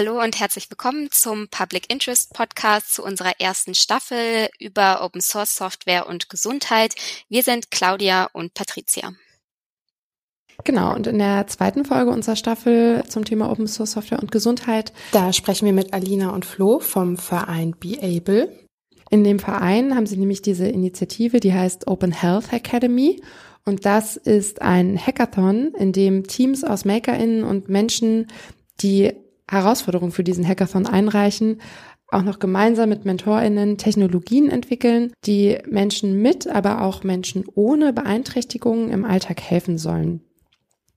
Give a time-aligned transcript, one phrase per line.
[0.00, 5.54] Hallo und herzlich willkommen zum Public Interest Podcast zu unserer ersten Staffel über Open Source
[5.54, 6.94] Software und Gesundheit.
[7.28, 9.12] Wir sind Claudia und Patricia.
[10.64, 14.94] Genau, und in der zweiten Folge unserer Staffel zum Thema Open Source Software und Gesundheit,
[15.12, 18.58] da sprechen wir mit Alina und Flo vom Verein Be Able.
[19.10, 23.20] In dem Verein haben sie nämlich diese Initiative, die heißt Open Health Academy.
[23.66, 28.28] Und das ist ein Hackathon, in dem Teams aus MakerInnen und Menschen,
[28.80, 29.12] die
[29.50, 31.60] Herausforderungen für diesen Hackathon einreichen,
[32.08, 38.90] auch noch gemeinsam mit MentorInnen Technologien entwickeln, die Menschen mit, aber auch Menschen ohne Beeinträchtigungen
[38.90, 40.22] im Alltag helfen sollen.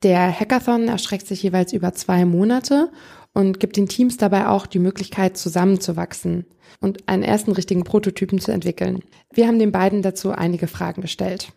[0.04, 2.92] Der Hackathon erstreckt sich jeweils über zwei Monate
[3.34, 6.46] und gibt den Teams dabei auch die Möglichkeit, zusammenzuwachsen
[6.82, 9.00] und einen ersten richtigen Prototypen zu entwickeln.
[9.32, 11.54] Wir haben den beiden dazu einige Fragen gestellt.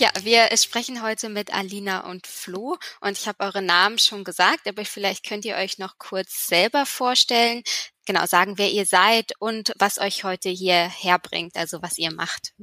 [0.00, 4.66] Ja, wir sprechen heute mit Alina und Flo und ich habe eure Namen schon gesagt,
[4.66, 7.60] aber vielleicht könnt ihr euch noch kurz selber vorstellen,
[8.06, 12.54] genau sagen, wer ihr seid und was euch heute hierher bringt, also was ihr macht.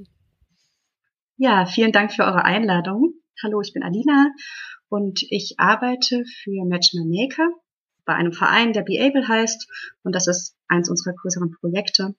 [1.36, 3.14] Ja, vielen Dank für eure Einladung.
[3.44, 4.32] Hallo, ich bin Alina
[4.90, 7.48] und ich arbeite für Matchma Maker
[8.04, 9.68] bei einem Verein, der Be Able heißt
[10.02, 12.16] und das ist eins unserer größeren Projekte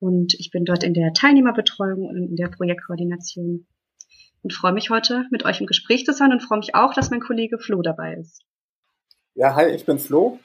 [0.00, 3.68] und ich bin dort in der Teilnehmerbetreuung und in der Projektkoordination
[4.42, 7.10] und freue mich heute mit euch im Gespräch zu sein und freue mich auch, dass
[7.10, 8.42] mein Kollege Flo dabei ist.
[9.34, 10.38] Ja, hi, ich bin Flo.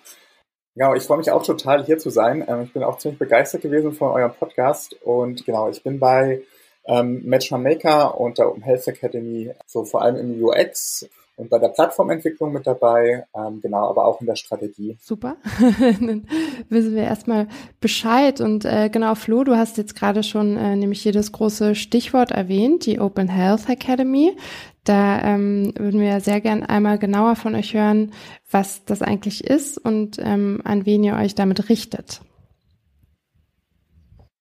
[0.76, 2.44] Genau, ich freue mich auch total hier zu sein.
[2.48, 6.42] Ähm, ich bin auch ziemlich begeistert gewesen von eurem Podcast und genau, ich bin bei
[6.86, 11.58] ähm, Matchma Maker und der Open Health Academy so vor allem im UX und bei
[11.58, 14.98] der Plattformentwicklung mit dabei, ähm, genau, aber auch in der Strategie.
[15.02, 15.38] Super,
[15.80, 16.28] dann
[16.70, 17.48] wissen wir erstmal
[17.80, 18.40] Bescheid.
[18.40, 22.32] Und äh, genau, Flo, du hast jetzt gerade schon äh, nämlich hier das große Stichwort
[22.32, 24.38] erwähnt, die Open Health Academy.
[24.84, 28.12] Da ähm, würden wir sehr gern einmal genauer von euch hören,
[28.52, 32.22] was das eigentlich ist und ähm, an wen ihr euch damit richtet.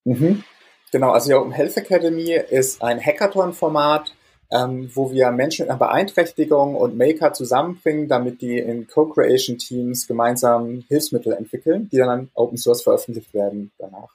[0.05, 0.43] Mhm.
[0.91, 4.15] Genau, also die Open Health Academy ist ein Hackathon-Format,
[4.53, 10.85] ähm, wo wir Menschen mit einer Beeinträchtigung und Maker zusammenbringen, damit die in Co-Creation-Teams gemeinsam
[10.89, 14.11] Hilfsmittel entwickeln, die dann Open Source veröffentlicht werden danach.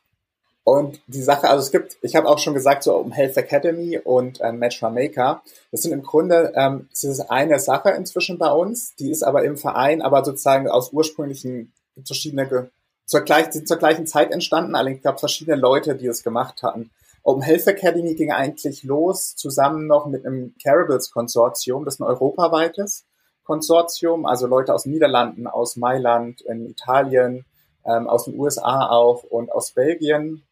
[0.63, 3.97] Und die Sache, also es gibt, ich habe auch schon gesagt, so Open Health Academy
[3.97, 8.51] und ähm, Matchma Maker, das sind im Grunde, ähm, das ist eine Sache inzwischen bei
[8.51, 11.71] uns, die ist aber im Verein, aber sozusagen aus ursprünglichen,
[12.05, 12.69] verschiedene,
[13.05, 16.61] zur, gleich, sind zur gleichen Zeit entstanden, allerdings gab es verschiedene Leute, die es gemacht
[16.61, 16.91] hatten.
[17.27, 22.05] Open Health Academy ging eigentlich los, zusammen noch mit einem Carables Konsortium, das ist ein
[22.05, 23.05] europaweites
[23.43, 27.43] Konsortium, also Leute aus den Niederlanden, aus Mailand, in Italien,
[27.85, 30.43] ähm, aus den USA auch und aus Belgien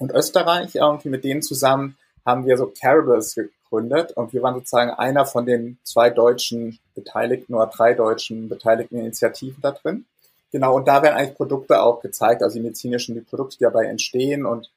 [0.00, 0.74] und Österreich.
[0.74, 1.96] Irgendwie mit denen zusammen
[2.26, 7.54] haben wir so Carables gegründet und wir waren sozusagen einer von den zwei deutschen Beteiligten
[7.54, 10.04] oder drei deutschen beteiligten Initiativen da drin.
[10.50, 13.84] Genau, und da werden eigentlich Produkte auch gezeigt, also die medizinischen die Produkte, die dabei
[13.84, 14.68] entstehen und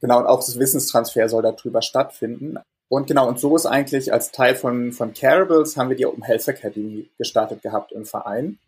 [0.00, 2.58] Genau, und auch das Wissenstransfer soll darüber stattfinden.
[2.88, 6.24] Und genau, und so ist eigentlich als Teil von, von Carables haben wir die Open
[6.24, 8.58] Health Academy gestartet gehabt im Verein.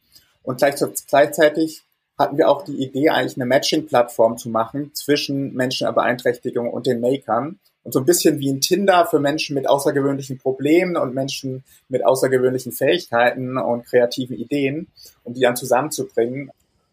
[0.43, 1.83] Und gleichzeitig
[2.19, 6.87] hatten wir auch die Idee, eigentlich eine Matching-Plattform zu machen zwischen Menschen mit Beeinträchtigung und
[6.87, 7.59] den Makern.
[7.85, 12.07] Und so ein bisschen wie ein Tinder für Menschen mit außergewöhnlichen Problemen und Menschen mit
[12.07, 14.87] außergewöhnlichen Fähigkeiten und kreativen Ideen,
[15.25, 16.53] um die dann zusammenzubringen.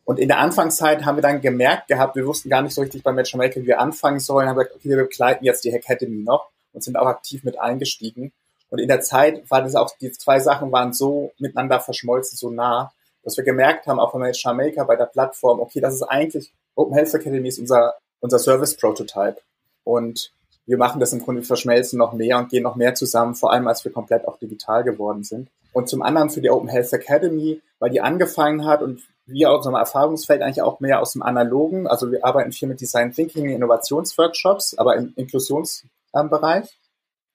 [0.10, 3.04] Und in der Anfangszeit haben wir dann gemerkt gehabt, wir wussten gar nicht so richtig
[3.04, 6.50] bei Matchmaker, wie wir anfangen sollen, haben gesagt, okay, wir begleiten jetzt die Academy noch
[6.74, 8.32] und sind auch aktiv mit eingestiegen.
[8.72, 12.50] Und in der Zeit war das auch, die zwei Sachen waren so miteinander verschmolzen, so
[12.50, 12.92] nah,
[13.24, 16.96] dass wir gemerkt haben, auch von Matchmaker bei der Plattform, okay, das ist eigentlich, Open
[16.96, 19.38] Health Academy ist unser, unser Service Prototype.
[19.84, 20.32] Und
[20.66, 23.68] wir machen das im Grunde, verschmelzen noch mehr und gehen noch mehr zusammen, vor allem
[23.68, 25.50] als wir komplett auch digital geworden sind.
[25.72, 29.58] Und zum anderen für die Open Health Academy, weil die angefangen hat und wir aus
[29.58, 31.88] unserem Erfahrungsfeld eigentlich auch mehr aus dem Analogen.
[31.88, 36.78] Also wir arbeiten viel mit Design Thinking, Innovationsworkshops, aber im Inklusionsbereich.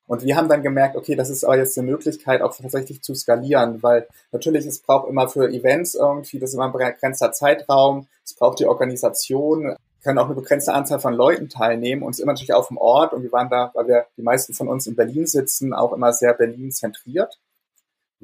[0.06, 3.14] Und wir haben dann gemerkt, okay, das ist aber jetzt eine Möglichkeit, auch tatsächlich zu
[3.14, 8.06] skalieren, weil natürlich es braucht immer für Events irgendwie, das ist immer ein begrenzter Zeitraum,
[8.22, 12.32] es braucht die Organisation, können auch eine begrenzte Anzahl von Leuten teilnehmen und ist immer
[12.32, 14.94] natürlich auf dem Ort und wir waren da, weil wir die meisten von uns in
[14.94, 17.40] Berlin sitzen, auch immer sehr Berlin zentriert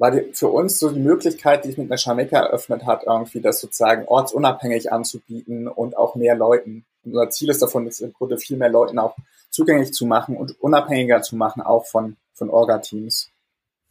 [0.01, 3.61] war die, für uns so die Möglichkeit, die sich mit Mechameka eröffnet hat, irgendwie das
[3.61, 6.85] sozusagen ortsunabhängig anzubieten und auch mehr Leuten.
[7.05, 9.15] unser Ziel ist davon, das im Grunde viel mehr Leuten auch
[9.51, 13.29] zugänglich zu machen und unabhängiger zu machen, auch von, von Orga-Teams.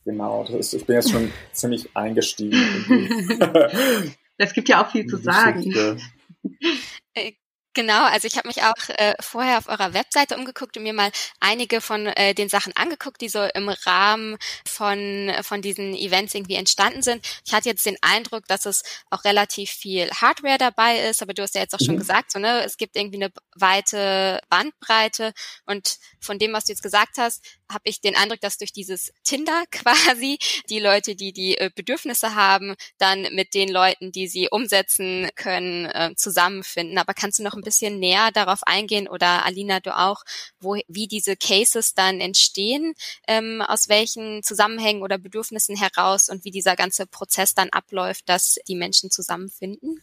[0.05, 2.59] Genau, das ist, ich bin jetzt schon ziemlich eingestiegen.
[4.37, 6.01] Es gibt ja auch viel zu sagen.
[7.73, 11.13] Genau, also ich habe mich auch äh, vorher auf eurer Webseite umgeguckt und mir mal
[11.39, 16.57] einige von äh, den Sachen angeguckt, die so im Rahmen von von diesen Events irgendwie
[16.57, 17.25] entstanden sind.
[17.47, 21.43] Ich hatte jetzt den Eindruck, dass es auch relativ viel Hardware dabei ist, aber du
[21.43, 22.01] hast ja jetzt auch schon mhm.
[22.01, 25.33] gesagt, so ne, es gibt irgendwie eine weite Bandbreite
[25.65, 29.13] und von dem, was du jetzt gesagt hast, habe ich den Eindruck, dass durch dieses
[29.23, 30.39] Tinder quasi
[30.69, 35.87] die Leute, die die äh, Bedürfnisse haben, dann mit den Leuten, die sie umsetzen können,
[35.87, 36.99] äh, zusammenfinden.
[36.99, 40.23] Aber kannst du noch ein bisschen näher darauf eingehen oder Alina, du auch,
[40.61, 42.95] wo, wie diese Cases dann entstehen,
[43.29, 48.59] ähm, aus welchen Zusammenhängen oder Bedürfnissen heraus und wie dieser ganze Prozess dann abläuft, dass
[48.67, 50.01] die Menschen zusammenfinden?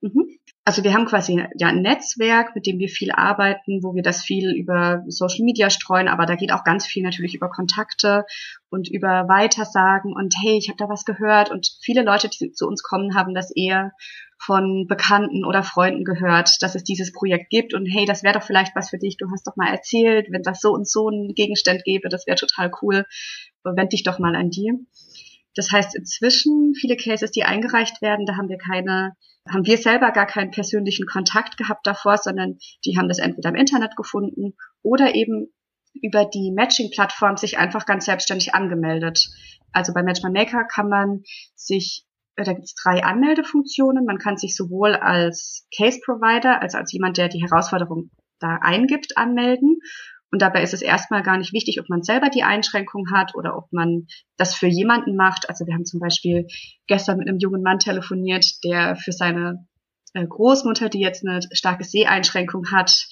[0.00, 0.38] Mhm.
[0.64, 4.22] Also wir haben quasi ja ein Netzwerk, mit dem wir viel arbeiten, wo wir das
[4.22, 8.24] viel über Social Media streuen, aber da geht auch ganz viel natürlich über Kontakte
[8.70, 12.68] und über Weitersagen und hey, ich habe da was gehört und viele Leute, die zu
[12.68, 13.90] uns kommen, haben das eher
[14.44, 18.42] von Bekannten oder Freunden gehört, dass es dieses Projekt gibt und hey, das wäre doch
[18.42, 21.34] vielleicht was für dich, du hast doch mal erzählt, wenn das so und so ein
[21.34, 23.06] Gegenstand gäbe, das wäre total cool,
[23.62, 24.72] wend dich doch mal an die.
[25.54, 29.12] Das heißt, inzwischen viele Cases, die eingereicht werden, da haben wir keine,
[29.48, 33.56] haben wir selber gar keinen persönlichen Kontakt gehabt davor, sondern die haben das entweder im
[33.56, 35.52] Internet gefunden oder eben
[36.00, 39.28] über die Matching-Plattform sich einfach ganz selbstständig angemeldet.
[39.72, 41.22] Also bei Match My Maker kann man
[41.54, 42.06] sich,
[42.36, 44.04] da gibt es drei Anmeldefunktionen.
[44.04, 49.16] Man kann sich sowohl als Case Provider, also als jemand, der die Herausforderung da eingibt,
[49.16, 49.78] anmelden
[50.32, 53.54] und dabei ist es erstmal gar nicht wichtig, ob man selber die Einschränkung hat oder
[53.54, 54.06] ob man
[54.38, 55.48] das für jemanden macht.
[55.50, 56.46] Also wir haben zum Beispiel
[56.86, 59.66] gestern mit einem jungen Mann telefoniert, der für seine
[60.14, 63.08] äh, Großmutter, die jetzt eine starke Seheinschränkung hat,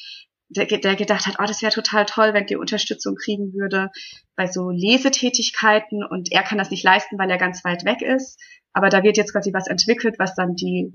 [0.50, 3.90] der, der gedacht hat, oh, das wäre total toll, wenn die Unterstützung kriegen würde
[4.36, 8.38] bei so Lesetätigkeiten und er kann das nicht leisten, weil er ganz weit weg ist.
[8.72, 10.92] Aber da wird jetzt quasi was entwickelt, was dann die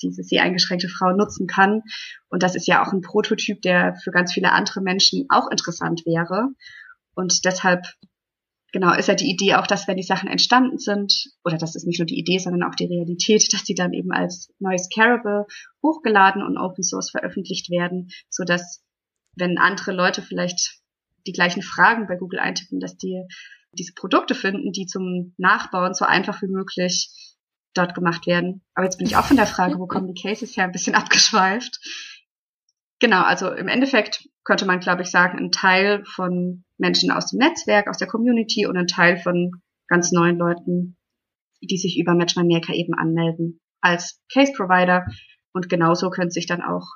[0.00, 1.82] diese sehr eingeschränkte Frau nutzen kann.
[2.28, 6.02] Und das ist ja auch ein Prototyp, der für ganz viele andere Menschen auch interessant
[6.06, 6.48] wäre.
[7.14, 7.84] Und deshalb,
[8.72, 11.86] genau, ist ja die Idee auch, dass wenn die Sachen entstanden sind, oder das ist
[11.86, 15.46] nicht nur die Idee, sondern auch die Realität, dass die dann eben als neues Carable
[15.82, 18.82] hochgeladen und Open Source veröffentlicht werden, so dass
[19.36, 20.80] wenn andere Leute vielleicht
[21.26, 23.22] die gleichen Fragen bei Google eintippen, dass die
[23.72, 27.10] diese Produkte finden, die zum Nachbauen so einfach wie möglich
[27.74, 28.62] dort gemacht werden.
[28.74, 30.94] Aber jetzt bin ich auch von der Frage, wo kommen die Cases her, ein bisschen
[30.94, 31.78] abgeschweift.
[33.00, 37.38] Genau, also im Endeffekt könnte man, glaube ich, sagen, ein Teil von Menschen aus dem
[37.38, 39.52] Netzwerk, aus der Community und ein Teil von
[39.86, 40.96] ganz neuen Leuten,
[41.60, 45.06] die sich über Match My Maker eben anmelden als Case Provider.
[45.52, 46.86] Und genauso können sich dann auch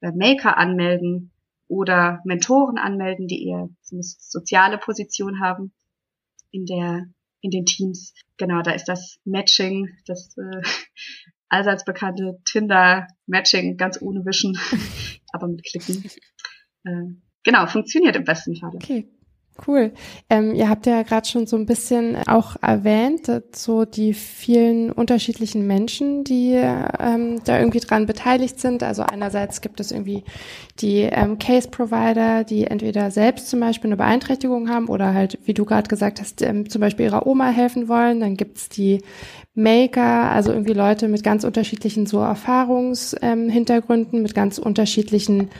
[0.00, 1.32] äh, Maker anmelden
[1.68, 5.72] oder Mentoren anmelden, die eher eine soziale Position haben
[6.50, 7.06] in der
[7.40, 8.14] in den Teams.
[8.36, 10.62] Genau, da ist das Matching, das äh,
[11.52, 14.58] allseits bekannte Tinder-Matching ganz ohne Wischen,
[15.32, 16.04] aber mit Klicken.
[16.84, 17.14] Äh,
[17.44, 18.70] genau, funktioniert im besten Fall.
[18.74, 19.06] Okay,
[19.66, 19.92] Cool.
[20.30, 25.66] Ähm, ihr habt ja gerade schon so ein bisschen auch erwähnt, so die vielen unterschiedlichen
[25.66, 28.82] Menschen, die ähm, da irgendwie dran beteiligt sind.
[28.82, 30.24] Also einerseits gibt es irgendwie
[30.80, 35.54] die ähm, Case Provider, die entweder selbst zum Beispiel eine Beeinträchtigung haben oder halt, wie
[35.54, 38.20] du gerade gesagt hast, ähm, zum Beispiel ihrer Oma helfen wollen.
[38.20, 39.02] Dann gibt's die
[39.54, 45.50] Maker, also irgendwie Leute mit ganz unterschiedlichen so Erfahrungshintergründen, mit ganz unterschiedlichen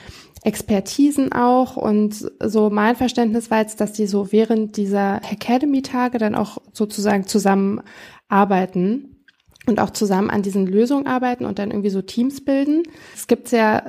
[0.43, 6.35] Expertisen auch und so mein Verständnis war jetzt, dass die so während dieser Academy-Tage dann
[6.35, 9.25] auch sozusagen zusammenarbeiten
[9.65, 12.83] und auch zusammen an diesen Lösungen arbeiten und dann irgendwie so Teams bilden.
[13.15, 13.83] Es gibt ja,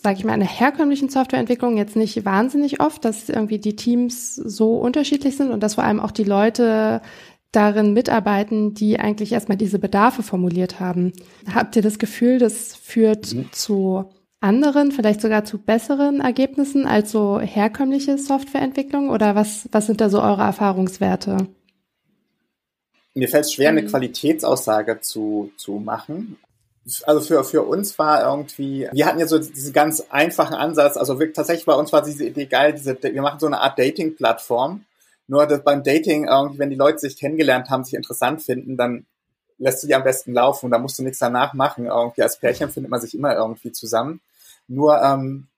[0.00, 4.34] sage ich mal, in der herkömmlichen Softwareentwicklung jetzt nicht wahnsinnig oft, dass irgendwie die Teams
[4.36, 7.02] so unterschiedlich sind und dass vor allem auch die Leute
[7.52, 11.12] darin mitarbeiten, die eigentlich erstmal diese Bedarfe formuliert haben.
[11.52, 13.52] Habt ihr das Gefühl, das führt mhm.
[13.52, 14.10] zu
[14.44, 19.10] anderen, vielleicht sogar zu besseren Ergebnissen als so herkömmliche Softwareentwicklung?
[19.10, 21.48] Oder was, was sind da so eure Erfahrungswerte?
[23.14, 23.88] Mir fällt es schwer, eine mhm.
[23.88, 26.36] Qualitätsaussage zu, zu machen.
[27.04, 31.18] Also für, für uns war irgendwie, wir hatten ja so diesen ganz einfachen Ansatz, also
[31.18, 34.84] wirklich, tatsächlich bei uns war diese Idee geil, diese, wir machen so eine Art Dating-Plattform.
[35.26, 39.06] Nur dass beim Dating irgendwie, wenn die Leute sich kennengelernt haben, sich interessant finden, dann
[39.58, 40.70] lässt du die am besten laufen.
[40.70, 41.86] Da musst du nichts danach machen.
[41.86, 44.20] Irgendwie als Pärchen findet man sich immer irgendwie zusammen.
[44.68, 45.48] Nur ähm,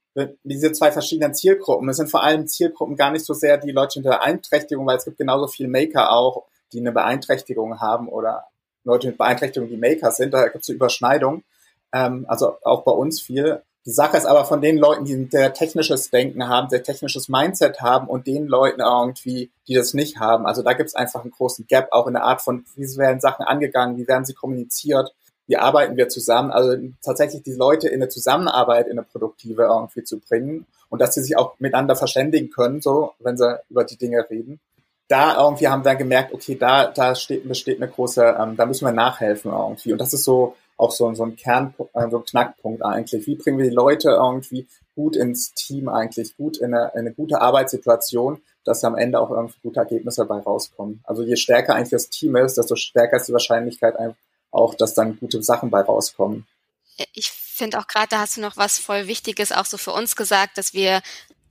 [0.45, 3.99] diese zwei verschiedenen Zielgruppen, es sind vor allem Zielgruppen gar nicht so sehr die Leute
[4.01, 8.47] mit Beeinträchtigung, weil es gibt genauso viele Maker auch, die eine Beeinträchtigung haben oder
[8.85, 11.43] Leute mit Beeinträchtigung, die Maker sind, da gibt es eine Überschneidung.
[11.93, 13.63] Ähm, also auch bei uns viel.
[13.85, 17.29] Die Sache ist aber von den Leuten, die ein sehr technisches Denken haben, sehr technisches
[17.29, 20.45] Mindset haben und den Leuten irgendwie, die das nicht haben.
[20.45, 23.21] Also da gibt es einfach einen großen Gap, auch in der Art von, wie werden
[23.21, 25.15] Sachen angegangen, wie werden sie kommuniziert.
[25.47, 30.05] Wie arbeiten wir zusammen, also tatsächlich die Leute in eine Zusammenarbeit, in eine produktive irgendwie
[30.05, 33.97] zu bringen und dass sie sich auch miteinander verständigen können, so, wenn sie über die
[33.97, 34.61] Dinge reden.
[35.09, 38.87] Da irgendwie haben wir gemerkt, okay, da, da steht, besteht eine große, ähm, da müssen
[38.87, 39.93] wir nachhelfen irgendwie.
[39.93, 43.27] Und das ist so auch so, so ein Kern, äh, so ein Knackpunkt eigentlich.
[43.27, 47.13] Wie bringen wir die Leute irgendwie gut ins Team eigentlich, gut in eine, in eine
[47.13, 51.01] gute Arbeitssituation, dass am Ende auch irgendwie gute Ergebnisse dabei rauskommen.
[51.05, 53.97] Also je stärker eigentlich das Team ist, desto stärker ist die Wahrscheinlichkeit
[54.51, 56.47] auch, dass dann gute Sachen bei rauskommen.
[57.13, 60.17] Ich finde auch gerade, da hast du noch was voll Wichtiges auch so für uns
[60.17, 61.03] gesagt, dass wir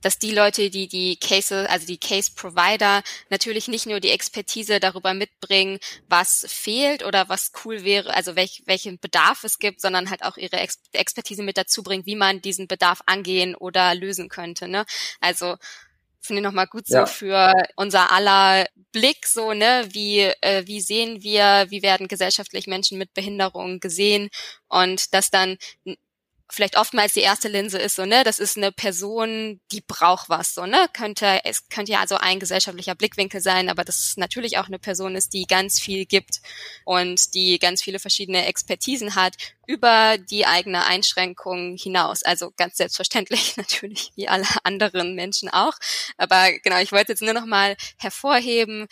[0.06, 4.78] dass die Leute, die die Case, also die Case Provider, natürlich nicht nur die Expertise
[4.78, 10.08] darüber mitbringen, was fehlt oder was cool wäre, also welch, welchen Bedarf es gibt, sondern
[10.08, 14.28] halt auch ihre Ex Expertise mit dazu bringen, wie man diesen Bedarf angehen oder lösen
[14.28, 14.68] könnte.
[14.68, 14.86] Ne?
[15.20, 15.56] Also
[16.26, 17.06] finde ich nochmal gut so ja.
[17.06, 22.98] für unser aller Blick, so, ne, wie, äh, wie sehen wir, wie werden gesellschaftlich Menschen
[22.98, 24.28] mit Behinderung gesehen
[24.68, 25.58] und dass dann
[26.50, 30.54] vielleicht oftmals die erste Linse ist so, ne, das ist eine Person, die braucht was,
[30.54, 34.66] so, ne, könnte, es könnte ja also ein gesellschaftlicher Blickwinkel sein, aber das natürlich auch
[34.66, 36.40] eine Person ist, die ganz viel gibt
[36.84, 39.34] und die ganz viele verschiedene Expertisen hat
[39.66, 42.22] über die eigene Einschränkung hinaus.
[42.22, 45.74] Also ganz selbstverständlich natürlich, wie alle anderen Menschen auch.
[46.16, 48.86] Aber genau, ich wollte jetzt nur noch mal hervorheben,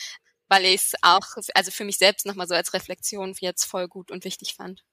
[0.49, 4.11] weil ich es auch, also für mich selbst nochmal so als Reflexion jetzt voll gut
[4.11, 4.84] und wichtig fand.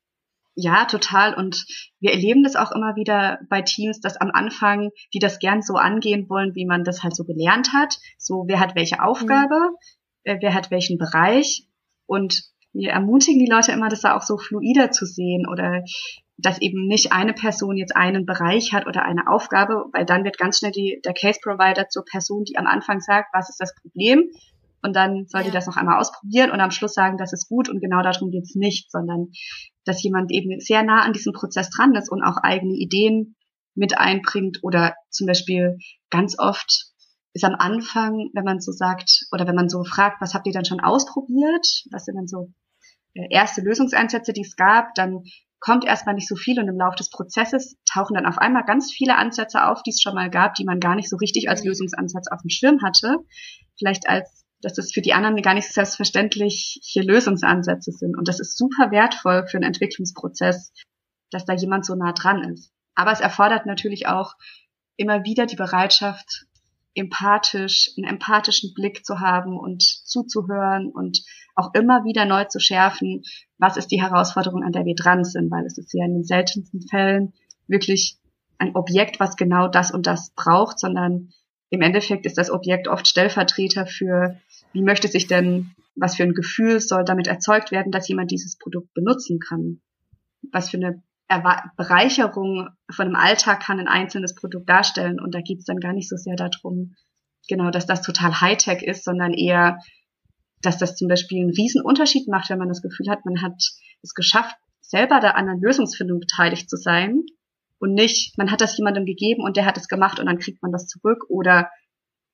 [0.56, 1.34] Ja, total.
[1.34, 1.66] Und
[2.00, 5.76] wir erleben das auch immer wieder bei Teams, dass am Anfang die das gern so
[5.76, 7.98] angehen wollen, wie man das halt so gelernt hat.
[8.18, 9.56] So, wer hat welche Aufgabe,
[10.26, 10.38] mhm.
[10.42, 11.68] wer hat welchen Bereich.
[12.06, 12.44] Und
[12.74, 15.84] wir ermutigen die Leute immer, das da auch so fluider zu sehen oder
[16.38, 20.38] dass eben nicht eine Person jetzt einen Bereich hat oder eine Aufgabe, weil dann wird
[20.38, 23.76] ganz schnell die, der Case Provider zur Person, die am Anfang sagt, was ist das
[23.76, 24.30] Problem
[24.82, 25.48] und dann soll ja.
[25.48, 28.32] die das noch einmal ausprobieren und am Schluss sagen, das ist gut und genau darum
[28.32, 29.28] geht's nicht, sondern
[29.86, 33.36] dass jemand eben sehr nah an diesem Prozess dran ist und auch eigene Ideen
[33.76, 35.78] mit einbringt oder zum Beispiel
[36.10, 36.92] ganz oft
[37.34, 40.54] ist am Anfang, wenn man so sagt oder wenn man so fragt, was habt ihr
[40.54, 42.52] dann schon ausprobiert, was sind dann so
[43.14, 45.24] äh, erste Lösungsansätze, die es gab, dann
[45.62, 48.92] kommt erstmal nicht so viel und im Laufe des Prozesses tauchen dann auf einmal ganz
[48.92, 51.62] viele Ansätze auf, die es schon mal gab, die man gar nicht so richtig als
[51.62, 51.70] mhm.
[51.70, 53.18] Lösungsansatz auf dem Schirm hatte.
[53.78, 58.18] Vielleicht als dass das für die anderen gar nicht selbstverständliche Lösungsansätze sind.
[58.18, 60.74] Und das ist super wertvoll für einen Entwicklungsprozess,
[61.32, 62.72] dass da jemand so nah dran ist.
[62.96, 64.36] Aber es erfordert natürlich auch
[64.98, 66.46] immer wieder die Bereitschaft,
[66.94, 71.24] empathisch, einen empathischen Blick zu haben und zuzuhören und
[71.56, 73.24] auch immer wieder neu zu schärfen,
[73.58, 76.24] was ist die Herausforderung, an der wir dran sind, weil es ist ja in den
[76.24, 77.34] seltensten Fällen
[77.68, 78.18] wirklich
[78.58, 81.32] ein Objekt, was genau das und das braucht, sondern
[81.72, 84.38] im Endeffekt ist das Objekt oft Stellvertreter für
[84.74, 88.58] wie möchte sich denn, was für ein Gefühl soll damit erzeugt werden, dass jemand dieses
[88.58, 89.82] Produkt benutzen kann?
[90.52, 91.02] Was für eine
[91.78, 95.22] Bereicherung von einem Alltag kann ein einzelnes Produkt darstellen?
[95.22, 96.96] Und da geht es dann gar nicht so sehr darum,
[97.48, 99.80] genau, dass das total Hightech ist, sondern eher,
[100.62, 103.56] dass das zum Beispiel einen riesen Unterschied macht, wenn man das Gefühl hat, man hat
[104.02, 107.24] es geschafft, selber da an der Lösungsfindung beteiligt zu sein
[107.82, 110.62] und nicht, man hat das jemandem gegeben und der hat es gemacht und dann kriegt
[110.62, 111.70] man das zurück oder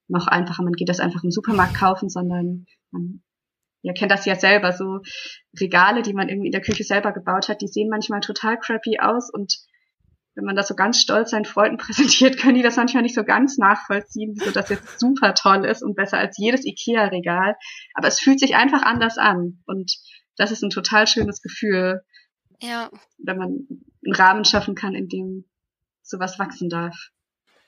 [0.10, 3.24] noch einfacher, man geht das einfach im Supermarkt kaufen, sondern man
[3.82, 5.00] ihr kennt das ja selber, so
[5.60, 9.00] Regale, die man irgendwie in der Küche selber gebaut hat, die sehen manchmal total crappy
[9.00, 9.58] aus und
[10.36, 13.24] wenn man das so ganz stolz seinen Freunden präsentiert, können die das manchmal nicht so
[13.24, 17.56] ganz nachvollziehen, wieso das jetzt super toll ist und besser als jedes Ikea-Regal.
[17.96, 19.98] Aber es fühlt sich einfach anders an und
[20.36, 22.02] das ist ein total schönes Gefühl,
[22.62, 22.92] ja.
[23.18, 23.68] wenn man
[24.08, 25.46] einen Rahmen schaffen kann, in dem
[26.02, 26.96] sowas wachsen darf.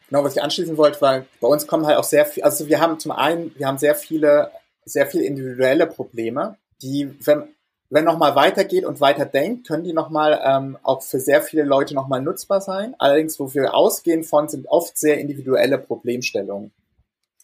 [0.08, 2.80] Genau, was ich anschließen wollte, weil bei uns kommen halt auch sehr viel, also wir
[2.80, 4.52] haben zum einen, wir haben sehr viele,
[4.84, 7.44] sehr viele individuelle Probleme, die, wenn,
[7.92, 11.94] wenn nochmal weitergeht und weiter denkt, können die nochmal ähm, auch für sehr viele Leute
[11.94, 12.96] nochmal nutzbar sein.
[12.98, 16.72] Allerdings, wo wir ausgehen von, sind oft sehr individuelle Problemstellungen,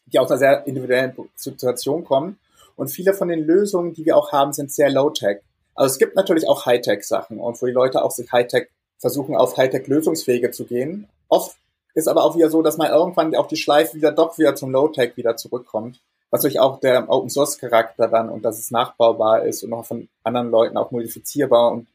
[0.08, 2.40] die aus einer sehr individuellen Situation kommen.
[2.76, 5.40] Und viele von den Lösungen, die wir auch haben, sind sehr low-tech.
[5.76, 9.58] Also es gibt natürlich auch Hightech-Sachen und wo die Leute auch sich Hightech versuchen, auf
[9.58, 11.08] Hightech-Lösungswege zu gehen.
[11.28, 11.58] Oft
[11.94, 14.72] ist aber auch wieder so, dass man irgendwann auch die Schleife wieder doch wieder zum
[14.72, 16.02] Low-Tech wieder zurückkommt.
[16.30, 19.86] Was natürlich auch der Open Source Charakter dann und dass es nachbaubar ist und auch
[19.86, 21.88] von anderen Leuten auch modifizierbar und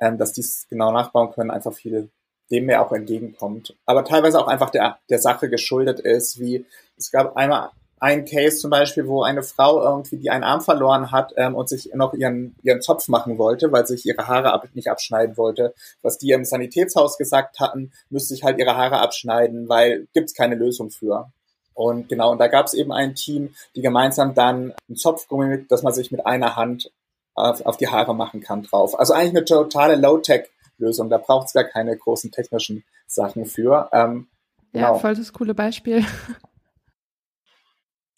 [0.00, 2.08] ähm, dass die es genau nachbauen können, einfach viel
[2.50, 3.74] dem mehr auch entgegenkommt.
[3.86, 6.64] Aber teilweise auch einfach der, der Sache geschuldet ist, wie
[6.96, 7.70] es gab einmal
[8.00, 11.68] ein Case zum Beispiel, wo eine Frau irgendwie, die einen Arm verloren hat ähm, und
[11.68, 15.74] sich noch ihren, ihren Zopf machen wollte, weil sich ihre Haare ab, nicht abschneiden wollte.
[16.02, 20.54] Was die im Sanitätshaus gesagt hatten, müsste sich halt ihre Haare abschneiden, weil gibt's keine
[20.54, 21.32] Lösung für.
[21.74, 25.82] Und genau, und da gab es eben ein Team, die gemeinsam dann einen Zopfgummi, dass
[25.82, 26.92] man sich mit einer Hand
[27.34, 28.98] auf, auf die Haare machen kann drauf.
[28.98, 31.10] Also eigentlich eine totale Low-Tech-Lösung.
[31.10, 33.88] Da braucht es gar keine großen technischen Sachen für.
[33.92, 34.28] Ähm,
[34.72, 34.94] genau.
[34.94, 36.04] Ja, voll das coole Beispiel.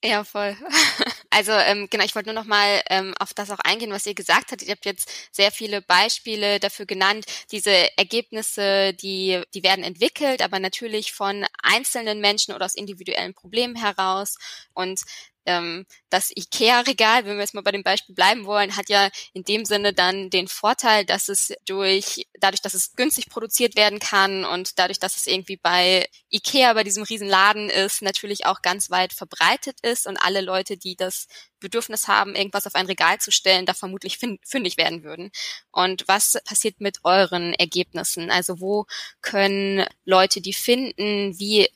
[0.07, 0.57] Ja, voll.
[1.31, 4.15] Also ähm, genau, ich wollte nur noch mal ähm, auf das auch eingehen, was ihr
[4.15, 4.63] gesagt habt.
[4.63, 7.27] Ich habe jetzt sehr viele Beispiele dafür genannt.
[7.53, 13.77] Diese Ergebnisse, die die werden entwickelt, aber natürlich von einzelnen Menschen oder aus individuellen Problemen
[13.77, 14.37] heraus.
[14.73, 15.03] Und
[15.47, 19.45] ähm, das IKEA-Regal, wenn wir jetzt mal bei dem Beispiel bleiben wollen, hat ja in
[19.45, 24.45] dem Sinne dann den Vorteil, dass es durch, dadurch, dass es günstig produziert werden kann
[24.45, 29.13] und dadurch, dass es irgendwie bei IKEA, bei diesem Riesenladen ist, natürlich auch ganz weit
[29.13, 31.27] verbreitet ist und alle Leute, die das
[31.61, 35.31] Bedürfnis haben, irgendwas auf ein Regal zu stellen, da vermutlich fündig werden würden.
[35.73, 38.31] Und was passiert mit euren Ergebnissen?
[38.31, 38.87] Also wo
[39.23, 41.39] können Leute die finden?
[41.39, 41.69] Wie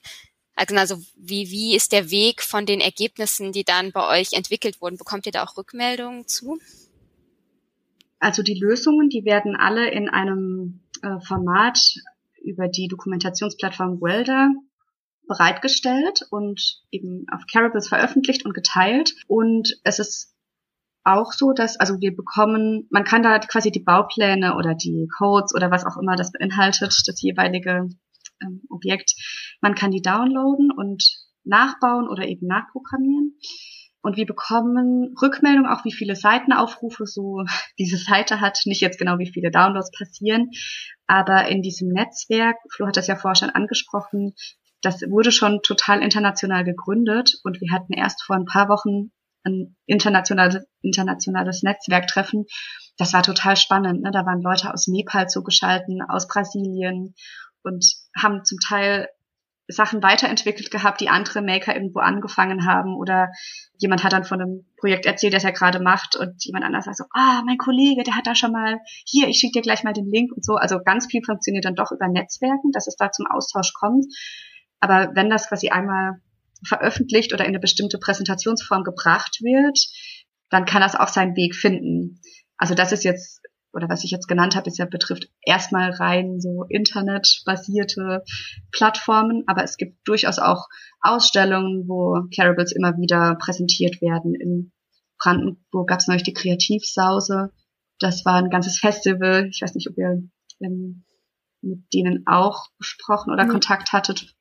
[0.68, 4.98] also wie, wie ist der Weg von den Ergebnissen, die dann bei euch entwickelt wurden?
[4.98, 6.58] Bekommt ihr da auch Rückmeldungen zu?
[8.18, 11.78] Also die Lösungen, die werden alle in einem äh, Format
[12.42, 14.50] über die Dokumentationsplattform Welder
[15.26, 19.14] bereitgestellt und eben auf Carables veröffentlicht und geteilt.
[19.26, 20.34] Und es ist
[21.04, 25.54] auch so, dass, also wir bekommen, man kann da quasi die Baupläne oder die Codes
[25.54, 27.88] oder was auch immer das beinhaltet, das jeweilige
[28.42, 29.14] ähm, Objekt.
[29.60, 33.38] Man kann die downloaden und nachbauen oder eben nachprogrammieren.
[34.02, 37.44] Und wir bekommen Rückmeldung auch, wie viele Seitenaufrufe so
[37.78, 38.60] diese Seite hat.
[38.64, 40.50] Nicht jetzt genau, wie viele Downloads passieren,
[41.06, 44.34] aber in diesem Netzwerk, Flo hat das ja vorher schon angesprochen,
[44.82, 49.10] das wurde schon total international gegründet und wir hatten erst vor ein paar Wochen
[49.44, 52.46] ein internationales, internationales Netzwerktreffen.
[52.96, 54.02] Das war total spannend.
[54.02, 54.10] Ne?
[54.12, 57.14] Da waren Leute aus Nepal zugeschalten, aus Brasilien
[57.62, 57.84] und
[58.16, 59.08] haben zum Teil
[59.72, 63.30] Sachen weiterentwickelt gehabt, die andere Maker irgendwo angefangen haben oder
[63.78, 66.96] jemand hat dann von einem Projekt erzählt, das er gerade macht und jemand anders sagt
[66.96, 69.92] so, ah, mein Kollege, der hat da schon mal, hier, ich schicke dir gleich mal
[69.92, 70.54] den Link und so.
[70.54, 74.06] Also ganz viel funktioniert dann doch über Netzwerken, dass es da zum Austausch kommt.
[74.80, 76.20] Aber wenn das quasi einmal
[76.64, 79.78] veröffentlicht oder in eine bestimmte Präsentationsform gebracht wird,
[80.50, 82.20] dann kann das auch seinen Weg finden.
[82.56, 83.40] Also das ist jetzt
[83.72, 88.24] oder was ich jetzt genannt habe, ist ja betrifft erstmal rein so internetbasierte
[88.72, 90.66] Plattformen, aber es gibt durchaus auch
[91.00, 94.34] Ausstellungen, wo Carables immer wieder präsentiert werden.
[94.34, 94.72] In
[95.18, 97.52] Brandenburg gab es neulich die Kreativsause.
[97.98, 99.48] Das war ein ganzes Festival.
[99.52, 100.22] Ich weiß nicht, ob ihr
[100.60, 101.04] ähm,
[101.62, 103.50] mit denen auch gesprochen oder mhm.
[103.50, 104.34] Kontakt hattet.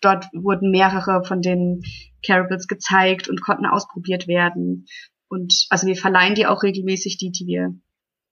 [0.00, 1.82] Dort wurden mehrere von den
[2.26, 4.86] Carables gezeigt und konnten ausprobiert werden.
[5.28, 7.74] Und also wir verleihen die auch regelmäßig, die, die wir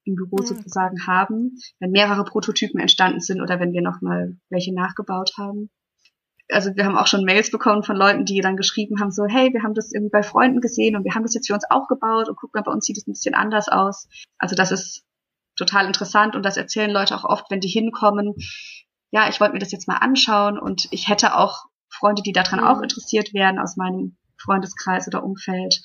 [0.05, 0.47] im Büro mhm.
[0.47, 5.71] sozusagen haben, wenn mehrere Prototypen entstanden sind oder wenn wir nochmal welche nachgebaut haben.
[6.49, 9.53] Also wir haben auch schon Mails bekommen von Leuten, die dann geschrieben haben, so, hey,
[9.53, 11.87] wir haben das irgendwie bei Freunden gesehen und wir haben das jetzt für uns auch
[11.87, 14.09] gebaut und guck mal, bei uns sieht es ein bisschen anders aus.
[14.39, 15.05] Also das ist
[15.57, 18.35] total interessant und das erzählen Leute auch oft, wenn die hinkommen.
[19.13, 22.61] Ja, ich wollte mir das jetzt mal anschauen und ich hätte auch Freunde, die daran
[22.61, 22.67] mhm.
[22.67, 25.81] auch interessiert wären aus meinem Freundeskreis oder Umfeld.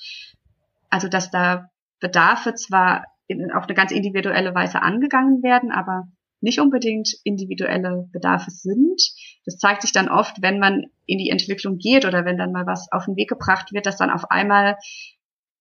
[0.90, 1.68] Also dass da
[2.00, 6.04] Bedarfe zwar in, auf eine ganz individuelle Weise angegangen werden, aber
[6.40, 9.02] nicht unbedingt individuelle Bedarfe sind.
[9.44, 12.66] Das zeigt sich dann oft, wenn man in die Entwicklung geht oder wenn dann mal
[12.66, 14.76] was auf den Weg gebracht wird, dass dann auf einmal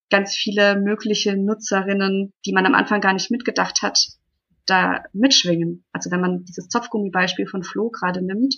[0.09, 3.99] ganz viele mögliche Nutzerinnen, die man am Anfang gar nicht mitgedacht hat,
[4.65, 5.85] da mitschwingen.
[5.91, 8.55] Also wenn man dieses Zopfgummi-Beispiel von Flo gerade nimmt,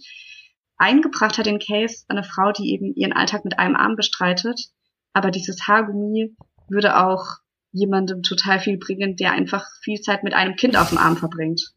[0.78, 4.60] eingebracht hat den Case eine Frau, die eben ihren Alltag mit einem Arm bestreitet,
[5.14, 6.36] aber dieses Haargummi
[6.70, 7.38] würde auch
[7.72, 11.74] jemandem total viel bringen, der einfach viel Zeit mit einem Kind auf dem Arm verbringt.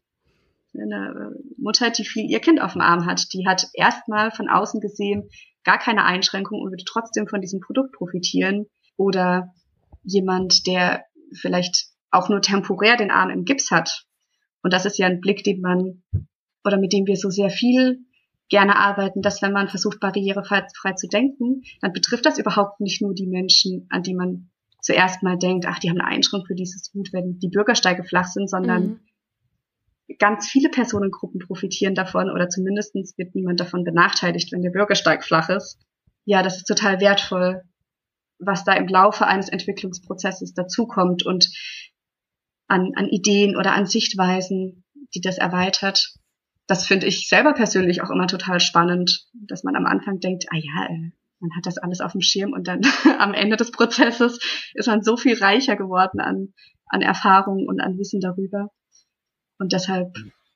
[0.73, 4.79] Eine Mutter, die viel ihr Kind auf dem Arm hat, die hat erstmal von außen
[4.79, 5.29] gesehen
[5.63, 8.67] gar keine Einschränkung und würde trotzdem von diesem Produkt profitieren.
[8.97, 9.53] Oder
[10.03, 14.05] jemand, der vielleicht auch nur temporär den Arm im Gips hat.
[14.63, 16.03] Und das ist ja ein Blick, den man
[16.63, 18.05] oder mit dem wir so sehr viel
[18.49, 23.15] gerne arbeiten, dass wenn man versucht, barrierefrei zu denken, dann betrifft das überhaupt nicht nur
[23.15, 24.50] die Menschen, an die man
[24.81, 28.27] zuerst mal denkt, ach, die haben eine Einschränkung für dieses Gut, wenn die Bürgersteige flach
[28.27, 28.99] sind, sondern mhm.
[30.17, 35.49] ganz viele Personengruppen profitieren davon oder zumindest wird niemand davon benachteiligt, wenn der Bürgersteig flach
[35.49, 35.79] ist.
[36.25, 37.63] Ja, das ist total wertvoll,
[38.39, 41.49] was da im Laufe eines Entwicklungsprozesses dazukommt und
[42.67, 46.15] an, an Ideen oder an Sichtweisen, die das erweitert.
[46.67, 50.57] Das finde ich selber persönlich auch immer total spannend, dass man am Anfang denkt, ah
[50.57, 52.81] ja, äh, man hat das alles auf dem Schirm und dann
[53.19, 54.39] am Ende des Prozesses
[54.73, 56.53] ist man so viel reicher geworden an,
[56.85, 58.69] an Erfahrung und an Wissen darüber.
[59.57, 60.15] Und deshalb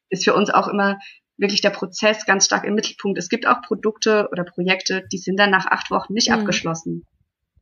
[0.10, 0.98] ist für uns auch immer
[1.38, 3.18] wirklich der Prozess ganz stark im Mittelpunkt.
[3.18, 6.36] Es gibt auch Produkte oder Projekte, die sind dann nach acht Wochen nicht mhm.
[6.36, 7.06] abgeschlossen.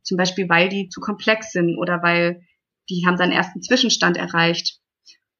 [0.02, 2.42] Zum Beispiel, weil die zu komplex sind oder weil
[2.90, 4.78] die haben dann ersten Zwischenstand erreicht.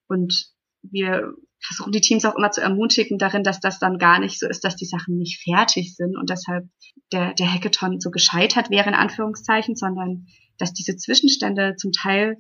[0.09, 0.47] Und
[0.83, 1.35] wir
[1.67, 4.65] versuchen die Teams auch immer zu ermutigen darin, dass das dann gar nicht so ist,
[4.65, 6.69] dass die Sachen nicht fertig sind und deshalb
[7.11, 10.27] der, der Hackathon so gescheitert wäre, in Anführungszeichen, sondern
[10.59, 12.37] dass diese Zwischenstände zum Teil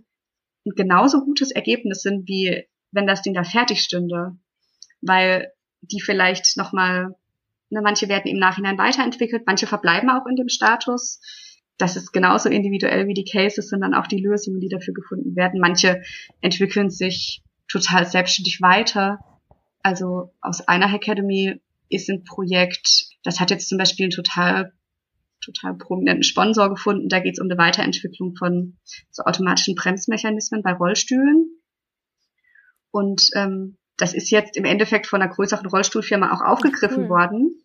[0.66, 4.36] ein genauso gutes Ergebnis sind, wie wenn das Ding da fertig stünde.
[5.00, 7.14] Weil die vielleicht nochmal,
[7.70, 11.20] ne, manche werden im Nachhinein weiterentwickelt, manche verbleiben auch in dem Status.
[11.78, 15.34] Das ist genauso individuell wie die Cases sind dann auch die Lösungen, die dafür gefunden
[15.34, 15.60] werden.
[15.60, 16.02] Manche
[16.40, 17.42] entwickeln sich
[17.74, 19.18] total selbstständig weiter.
[19.82, 24.72] Also aus einer Academy ist ein Projekt, das hat jetzt zum Beispiel einen total,
[25.44, 27.08] total prominenten Sponsor gefunden.
[27.08, 28.78] Da geht es um eine Weiterentwicklung von
[29.10, 31.60] so automatischen Bremsmechanismen bei Rollstühlen.
[32.90, 37.08] Und ähm, das ist jetzt im Endeffekt von einer größeren Rollstuhlfirma auch aufgegriffen cool.
[37.10, 37.62] worden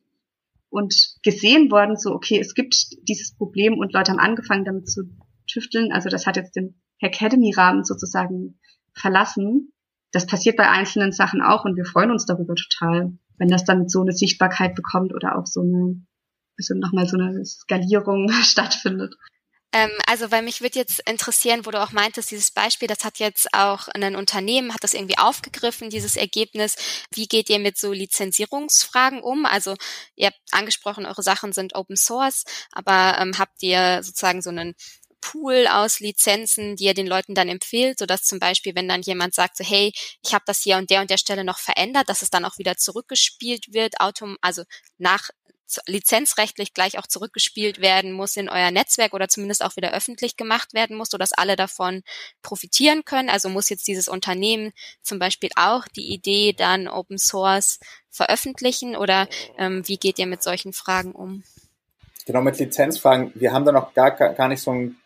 [0.70, 0.94] und
[1.24, 2.76] gesehen worden, so, okay, es gibt
[3.08, 5.04] dieses Problem und Leute haben angefangen damit zu
[5.48, 5.92] tüfteln.
[5.92, 8.60] Also das hat jetzt den Academy-Rahmen sozusagen
[8.94, 9.72] verlassen
[10.12, 13.88] das passiert bei einzelnen Sachen auch und wir freuen uns darüber total, wenn das dann
[13.88, 16.06] so eine Sichtbarkeit bekommt oder auch so eine,
[16.58, 19.16] also nochmal so eine Skalierung stattfindet.
[19.72, 23.20] Ähm, also, weil mich würde jetzt interessieren, wo du auch meintest, dieses Beispiel, das hat
[23.20, 26.76] jetzt auch ein Unternehmen, hat das irgendwie aufgegriffen, dieses Ergebnis.
[27.14, 29.46] Wie geht ihr mit so Lizenzierungsfragen um?
[29.46, 29.76] Also,
[30.16, 34.74] ihr habt angesprochen, eure Sachen sind Open Source, aber ähm, habt ihr sozusagen so einen
[35.30, 39.36] Pool aus Lizenzen, die er den Leuten dann empfiehlt, sodass zum Beispiel, wenn dann jemand
[39.36, 42.24] sagt, so, hey, ich habe das hier und der und der Stelle noch verändert, dass
[42.24, 44.64] es dann auch wieder zurückgespielt wird, autom also
[44.98, 45.30] nach
[45.86, 50.74] lizenzrechtlich gleich auch zurückgespielt werden muss in euer Netzwerk oder zumindest auch wieder öffentlich gemacht
[50.74, 52.02] werden muss, sodass alle davon
[52.42, 53.30] profitieren können.
[53.30, 54.72] Also muss jetzt dieses Unternehmen
[55.04, 59.28] zum Beispiel auch die Idee dann Open Source veröffentlichen oder
[59.60, 61.44] ähm, wie geht ihr mit solchen Fragen um?
[62.26, 63.32] Genau, mit Lizenzfragen.
[63.36, 64.99] Wir haben da noch gar, gar nicht so ein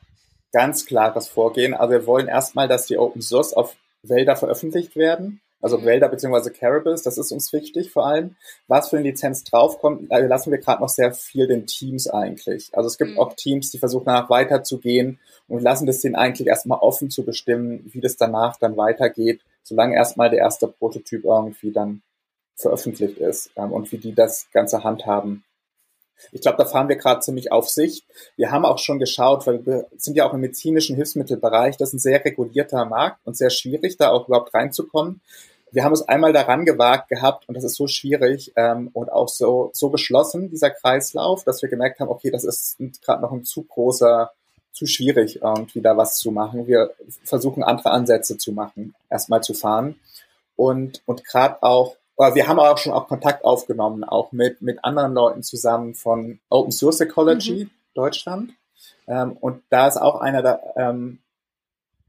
[0.54, 1.74] ganz klares Vorgehen.
[1.74, 5.42] Also wir wollen erstmal, dass die Open Source auf Wälder veröffentlicht werden.
[5.62, 5.86] Also mhm.
[5.86, 8.36] Wälder beziehungsweise Carables, das ist uns wichtig vor allem.
[8.68, 12.70] Was für eine Lizenz draufkommt, also lassen wir gerade noch sehr viel den Teams eigentlich.
[12.74, 13.20] Also es gibt mhm.
[13.20, 17.90] auch Teams, die versuchen danach weiterzugehen und lassen das denen eigentlich erstmal offen zu bestimmen,
[17.92, 22.02] wie das danach dann weitergeht, solange erstmal der erste Prototyp irgendwie dann
[22.56, 25.44] veröffentlicht ist ähm, und wie die das Ganze handhaben.
[26.32, 28.06] Ich glaube, da fahren wir gerade ziemlich auf Sicht.
[28.36, 31.78] Wir haben auch schon geschaut, weil wir sind ja auch im medizinischen Hilfsmittelbereich.
[31.78, 35.22] Das ist ein sehr regulierter Markt und sehr schwierig, da auch überhaupt reinzukommen.
[35.72, 39.28] Wir haben uns einmal daran gewagt gehabt und das ist so schwierig ähm, und auch
[39.28, 43.44] so, so geschlossen, dieser Kreislauf, dass wir gemerkt haben, okay, das ist gerade noch ein
[43.44, 44.32] zu großer,
[44.72, 46.68] zu schwierig, irgendwie da was zu machen.
[46.68, 46.92] Wir
[47.24, 49.96] versuchen andere Ansätze zu machen, erstmal zu fahren.
[50.56, 55.14] Und, und gerade auch wir haben auch schon auch Kontakt aufgenommen, auch mit, mit anderen
[55.14, 57.70] Leuten zusammen von Open Source Ecology mhm.
[57.94, 58.52] Deutschland.
[59.08, 61.20] Ähm, und da ist auch einer da, ähm,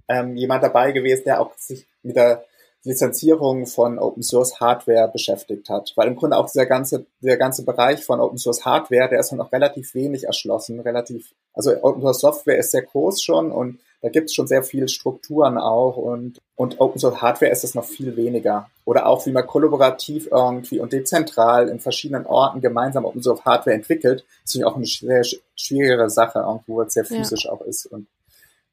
[0.08, 2.44] ähm, jemand dabei gewesen, der auch sich mit der
[2.84, 5.92] Lizenzierung von Open Source Hardware beschäftigt hat.
[5.96, 9.32] Weil im Grunde auch dieser ganze, der ganze Bereich von Open Source Hardware, der ist
[9.32, 14.10] noch relativ wenig erschlossen, relativ, also Open Source Software ist sehr groß schon und da
[14.10, 17.86] gibt es schon sehr viele Strukturen auch und, und Open Source Hardware ist es noch
[17.86, 18.68] viel weniger.
[18.84, 23.74] Oder auch wie man kollaborativ irgendwie und dezentral in verschiedenen Orten gemeinsam Open Source Hardware
[23.74, 25.24] entwickelt, ist natürlich auch eine sehr
[25.56, 27.52] schwierige Sache, irgendwo es sehr physisch ja.
[27.52, 27.86] auch ist.
[27.86, 28.06] Und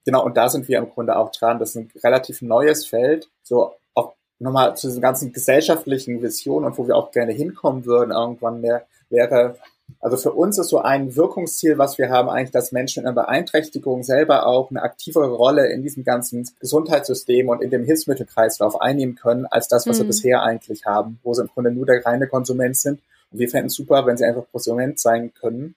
[0.04, 1.60] genau, und da sind wir im Grunde auch dran.
[1.60, 6.78] Das ist ein relativ neues Feld, so auch nochmal zu diesen ganzen gesellschaftlichen Visionen und
[6.78, 9.56] wo wir auch gerne hinkommen würden, irgendwann mehr wäre
[9.99, 13.15] also für uns ist so ein Wirkungsziel, was wir haben, eigentlich, dass Menschen in einer
[13.15, 19.15] Beeinträchtigung selber auch eine aktivere Rolle in diesem ganzen Gesundheitssystem und in dem Hilfsmittelkreislauf einnehmen
[19.15, 20.01] können, als das, was mhm.
[20.01, 23.01] sie bisher eigentlich haben, wo sie im Grunde nur der reine Konsument sind.
[23.32, 25.75] Und wir fänden es super, wenn sie einfach Konsument sein können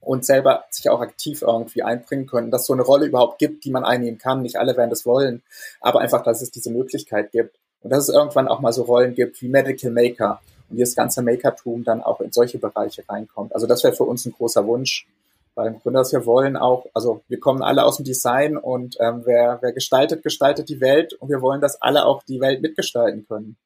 [0.00, 3.64] und selber sich auch aktiv irgendwie einbringen können, dass es so eine Rolle überhaupt gibt,
[3.64, 4.42] die man einnehmen kann.
[4.42, 5.42] Nicht alle werden das wollen,
[5.80, 7.56] aber einfach, dass es diese Möglichkeit gibt.
[7.82, 10.94] Und dass es irgendwann auch mal so Rollen gibt wie Medical Maker und wie das
[10.94, 13.54] ganze Makertum dann auch in solche Bereiche reinkommt.
[13.54, 15.06] Also das wäre für uns ein großer Wunsch,
[15.54, 18.96] weil im Grunde, was wir wollen auch, also wir kommen alle aus dem Design und
[19.00, 22.60] ähm, wer, wer gestaltet, gestaltet die Welt und wir wollen, dass alle auch die Welt
[22.60, 23.56] mitgestalten können.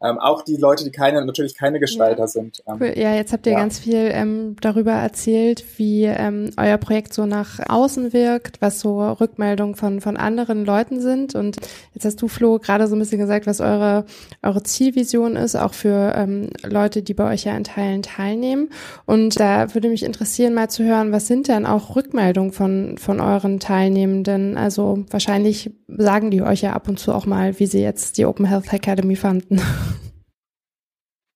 [0.00, 2.26] Ähm, auch die Leute, die keine, natürlich keine Gestalter ja.
[2.28, 2.62] sind.
[2.68, 2.92] Ähm, cool.
[2.96, 3.58] Ja, jetzt habt ihr ja.
[3.58, 9.02] ganz viel ähm, darüber erzählt, wie ähm, euer Projekt so nach außen wirkt, was so
[9.12, 11.34] Rückmeldungen von, von anderen Leuten sind.
[11.34, 11.56] Und
[11.94, 14.04] jetzt hast du, Flo, gerade so ein bisschen gesagt, was eure,
[14.42, 18.70] eure Zielvision ist, auch für ähm, Leute, die bei euch ja in Teilen teilnehmen.
[19.04, 23.18] Und da würde mich interessieren, mal zu hören, was sind denn auch Rückmeldungen von, von
[23.20, 24.56] euren Teilnehmenden?
[24.56, 28.26] Also wahrscheinlich sagen die euch ja ab und zu auch mal, wie sie jetzt die
[28.26, 29.60] Open Health Academy fanden.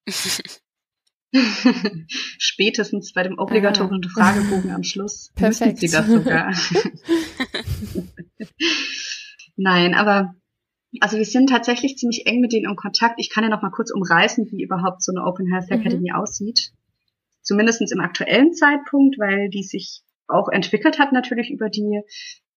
[2.39, 4.09] Spätestens bei dem obligatorischen ah.
[4.15, 5.79] Fragebogen am Schluss Perfekt.
[5.79, 6.53] Sie das sogar.
[9.57, 10.35] Nein, aber
[11.01, 13.15] also wir sind tatsächlich ziemlich eng mit denen in Kontakt.
[13.19, 15.81] Ich kann ja noch mal kurz umreißen, wie überhaupt so eine Open Health mhm.
[15.81, 16.17] Academy mhm.
[16.17, 16.73] aussieht.
[17.41, 22.03] Zumindestens im aktuellen Zeitpunkt, weil die sich auch entwickelt hat natürlich über die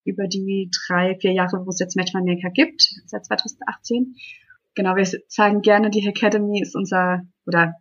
[0.06, 4.16] über die drei, vier Jahre, wo es jetzt Matchmaker gibt, seit 2018.
[4.76, 7.76] Genau, wir sagen gerne, die Academy ist unser, oder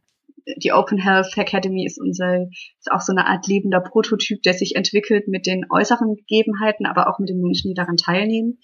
[0.56, 2.42] die Open Health Academy ist unser,
[2.78, 7.08] ist auch so eine Art lebender Prototyp, der sich entwickelt mit den äußeren Gegebenheiten, aber
[7.08, 8.58] auch mit den Menschen, die daran teilnehmen.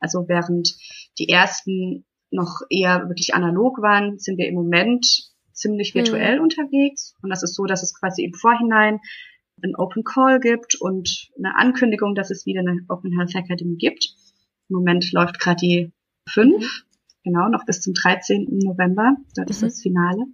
[0.00, 0.74] Also während
[1.18, 5.06] die ersten noch eher wirklich analog waren, sind wir im Moment
[5.52, 6.00] ziemlich hm.
[6.00, 6.42] virtuell mhm.
[6.42, 7.14] unterwegs.
[7.22, 9.00] Und das ist so, dass es quasi im Vorhinein
[9.62, 14.14] ein Open Call gibt und eine Ankündigung, dass es wieder eine Open Health Academy gibt.
[14.68, 15.92] Im Moment läuft gerade die
[16.28, 16.95] fünf, mhm.
[17.26, 18.46] Genau, noch bis zum 13.
[18.64, 19.16] November.
[19.34, 19.50] Dort mhm.
[19.50, 20.26] ist das Finale.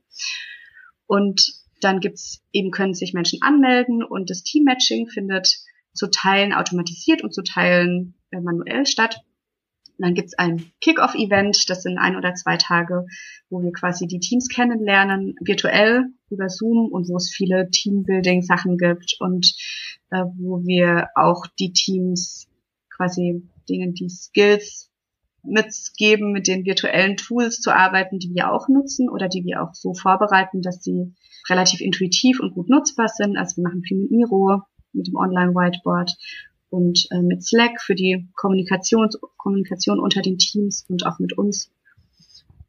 [1.07, 5.49] Und dann gibt's eben können sich Menschen anmelden und das Team-Matching findet
[5.95, 9.17] zu Teilen automatisiert und zu Teilen äh, manuell statt.
[9.99, 13.07] Und dann gibt's ein Kick-Off-Event, das sind ein oder zwei Tage,
[13.51, 19.17] wo wir quasi die Teams kennenlernen, virtuell über Zoom und wo es viele Teambuilding-Sachen gibt
[19.19, 19.53] und
[20.11, 22.47] äh, wo wir auch die Teams
[22.95, 24.92] quasi denen die Skills
[25.43, 29.75] mitgeben, mit den virtuellen Tools zu arbeiten, die wir auch nutzen oder die wir auch
[29.75, 31.15] so vorbereiten, dass sie
[31.49, 33.37] relativ intuitiv und gut nutzbar sind.
[33.37, 36.17] Also wir machen viel mit Miro, mit dem Online-Whiteboard
[36.71, 41.71] und äh, mit Slack für die Kommunikation, Kommunikation unter den Teams und auch mit uns.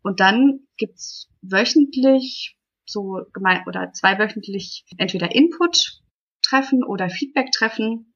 [0.02, 8.14] Und dann gibt's wöchentlich so gemein oder zweiwöchentlich entweder Input-Treffen oder Feedback-Treffen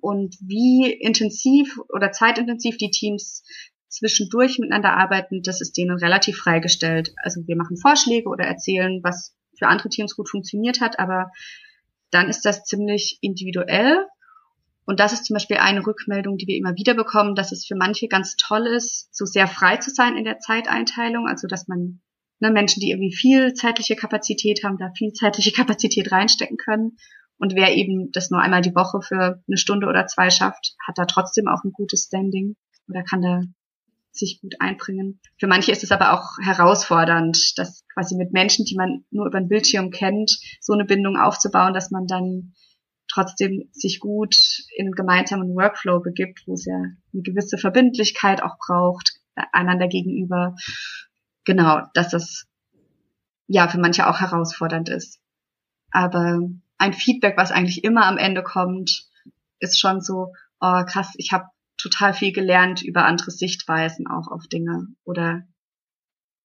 [0.00, 3.44] und wie intensiv oder zeitintensiv die Teams
[3.96, 7.12] zwischendurch miteinander arbeiten, das ist denen relativ freigestellt.
[7.22, 11.30] Also wir machen Vorschläge oder erzählen, was für andere Teams gut funktioniert hat, aber
[12.10, 14.06] dann ist das ziemlich individuell
[14.86, 17.74] und das ist zum Beispiel eine Rückmeldung, die wir immer wieder bekommen, dass es für
[17.74, 22.00] manche ganz toll ist, so sehr frei zu sein in der Zeiteinteilung, also dass man
[22.40, 26.98] ne, Menschen, die irgendwie viel zeitliche Kapazität haben, da viel zeitliche Kapazität reinstecken können.
[27.38, 30.98] Und wer eben das nur einmal die Woche für eine Stunde oder zwei schafft, hat
[30.98, 32.56] da trotzdem auch ein gutes Standing
[32.88, 33.40] oder kann da
[34.16, 35.20] sich gut einbringen.
[35.38, 39.40] Für manche ist es aber auch herausfordernd, dass quasi mit Menschen, die man nur über
[39.40, 42.54] den Bildschirm kennt, so eine Bindung aufzubauen, dass man dann
[43.08, 44.36] trotzdem sich gut
[44.76, 49.12] in einen gemeinsamen Workflow begibt, wo es ja eine gewisse Verbindlichkeit auch braucht,
[49.52, 50.54] einander gegenüber.
[51.44, 52.46] Genau, dass das
[53.46, 55.20] ja für manche auch herausfordernd ist.
[55.90, 56.40] Aber
[56.78, 59.06] ein Feedback, was eigentlich immer am Ende kommt,
[59.58, 61.46] ist schon so, oh krass, ich habe
[61.84, 64.88] total viel gelernt über andere Sichtweisen auch auf Dinge.
[65.04, 65.42] Oder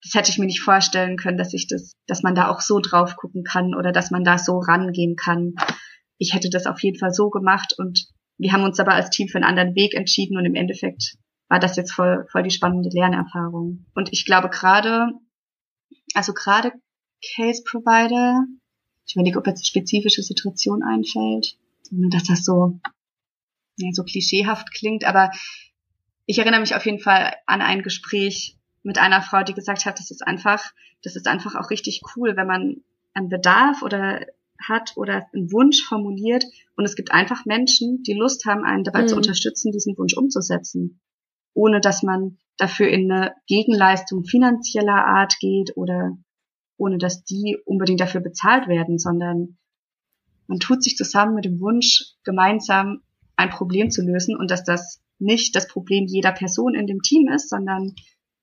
[0.03, 2.79] das hätte ich mir nicht vorstellen können, dass ich das, dass man da auch so
[2.79, 5.55] drauf gucken kann oder dass man da so rangehen kann
[6.19, 9.27] ich hätte das auf jeden Fall so gemacht und wir haben uns aber als Team
[9.27, 12.89] für einen anderen Weg entschieden und im Endeffekt war das jetzt voll, voll die spannende
[12.89, 13.85] Lernerfahrung.
[13.95, 15.07] Und ich glaube gerade,
[16.13, 16.71] also gerade
[17.35, 18.45] Case Provider,
[19.07, 21.57] ich überlege, ob jetzt eine spezifische Situation einfällt,
[22.11, 22.79] dass das so,
[23.93, 25.31] so klischeehaft klingt, aber
[26.25, 29.99] ich erinnere mich auf jeden Fall an ein Gespräch mit einer Frau, die gesagt hat,
[29.99, 30.63] das ist einfach,
[31.03, 34.25] das ist einfach auch richtig cool, wenn man einen Bedarf oder
[34.61, 39.03] hat oder einen Wunsch formuliert und es gibt einfach Menschen, die Lust haben, einen dabei
[39.03, 39.07] mhm.
[39.07, 40.99] zu unterstützen, diesen Wunsch umzusetzen,
[41.53, 46.17] ohne dass man dafür in eine Gegenleistung finanzieller Art geht oder
[46.77, 49.57] ohne dass die unbedingt dafür bezahlt werden, sondern
[50.47, 53.01] man tut sich zusammen mit dem Wunsch, gemeinsam
[53.39, 57.29] ein Problem zu lösen und dass das nicht das Problem jeder Person in dem Team
[57.29, 57.95] ist, sondern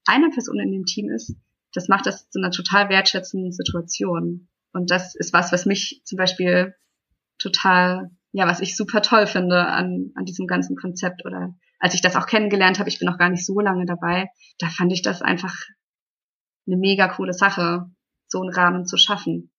[0.06, 1.36] einer Person in dem Team ist,
[1.74, 4.48] das macht das zu einer total wertschätzenden Situation.
[4.72, 6.74] Und das ist was, was mich zum Beispiel
[7.38, 12.00] total, ja, was ich super toll finde an, an diesem ganzen Konzept oder als ich
[12.00, 15.02] das auch kennengelernt habe, ich bin noch gar nicht so lange dabei, da fand ich
[15.02, 15.54] das einfach
[16.66, 17.90] eine mega coole Sache,
[18.28, 19.52] so einen Rahmen zu schaffen.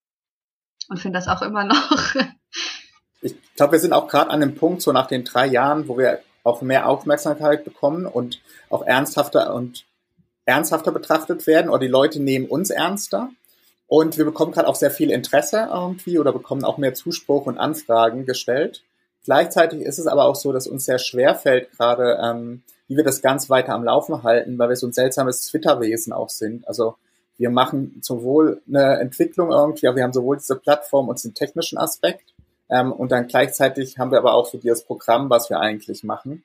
[0.89, 2.15] Und finde das auch immer noch.
[3.27, 5.97] ich glaube, wir sind auch gerade an dem Punkt, so nach den drei Jahren, wo
[5.97, 9.85] wir auch mehr Aufmerksamkeit bekommen und auch ernsthafter und
[10.45, 13.29] ernsthafter betrachtet werden oder die Leute nehmen uns ernster.
[13.87, 17.57] Und wir bekommen gerade auch sehr viel Interesse irgendwie oder bekommen auch mehr Zuspruch und
[17.57, 18.83] Anfragen gestellt.
[19.23, 23.03] Gleichzeitig ist es aber auch so, dass uns sehr schwer fällt gerade, ähm, wie wir
[23.03, 26.67] das ganz weiter am Laufen halten, weil wir so ein seltsames Twitter-Wesen auch sind.
[26.67, 26.95] Also
[27.37, 31.77] wir machen sowohl eine Entwicklung irgendwie, aber wir haben sowohl diese Plattform und den technischen
[31.77, 32.33] Aspekt
[32.69, 36.43] ähm, und dann gleichzeitig haben wir aber auch so dieses Programm, was wir eigentlich machen.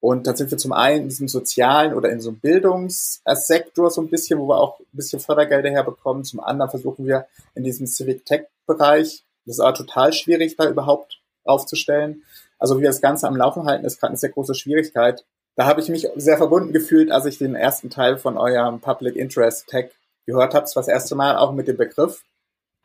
[0.00, 4.00] Und dann sind wir zum einen in diesem sozialen oder in so einem Bildungssektor so
[4.00, 6.24] ein bisschen, wo wir auch ein bisschen Fördergelder herbekommen.
[6.24, 10.68] Zum anderen versuchen wir in diesem Civic Tech Bereich, das ist aber total schwierig, da
[10.68, 12.22] überhaupt aufzustellen.
[12.58, 15.24] Also wie wir das Ganze am Laufen halten, ist gerade eine sehr große Schwierigkeit.
[15.56, 19.16] da habe ich mich sehr verbunden gefühlt, als ich den ersten Teil von eurem Public
[19.16, 19.90] Interest Tech
[20.26, 20.64] gehört habe.
[20.64, 22.22] Das war das erste Mal auch mit dem Begriff,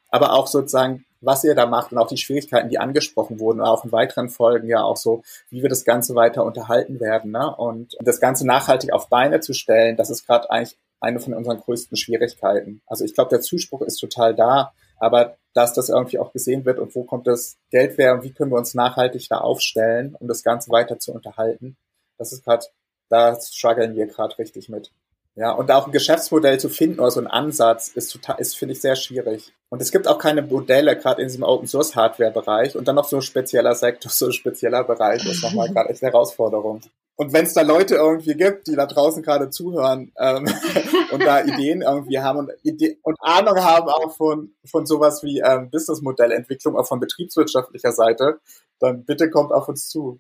[0.10, 3.68] aber auch sozusagen, was ihr da macht und auch die Schwierigkeiten, die angesprochen wurden, und
[3.68, 7.32] auch in weiteren Folgen ja auch so, wie wir das Ganze weiter unterhalten werden.
[7.32, 7.56] Ne?
[7.56, 11.60] Und das Ganze nachhaltig auf Beine zu stellen, das ist gerade eigentlich eine von unseren
[11.60, 12.82] größten Schwierigkeiten.
[12.88, 16.80] Also ich glaube, der Zuspruch ist total da, aber dass das irgendwie auch gesehen wird
[16.80, 20.28] und wo kommt das Geld her und wie können wir uns nachhaltig da aufstellen, um
[20.28, 21.78] das Ganze weiter zu unterhalten,
[22.18, 22.66] das ist gerade,
[23.10, 24.92] da strugglen wir gerade richtig mit.
[25.36, 28.74] Ja, und auch ein Geschäftsmodell zu finden oder so ein Ansatz ist total, ist, finde
[28.74, 29.52] ich, sehr schwierig.
[29.70, 32.96] Und es gibt auch keine Modelle, gerade in diesem Open Source Hardware Bereich und dann
[32.96, 36.82] noch so ein spezieller Sektor, so ein spezieller Bereich, ist nochmal gerade echt eine Herausforderung.
[37.16, 40.46] Und wenn es da Leute irgendwie gibt, die da draußen gerade zuhören ähm,
[41.12, 45.40] und da Ideen irgendwie haben und, Ide und Ahnung haben auch von, von sowas wie
[45.40, 48.40] ähm, Businessmodellentwicklung, auch von betriebswirtschaftlicher Seite,
[48.80, 50.20] dann bitte kommt auf uns zu.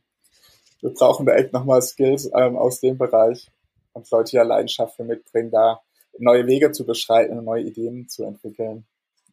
[0.81, 3.51] Wir brauchen da echt nochmal Skills ähm, aus dem Bereich
[3.93, 5.81] und Leute ja Leidenschaft für mitbringen, da
[6.17, 8.85] neue Wege zu beschreiten und neue Ideen zu entwickeln.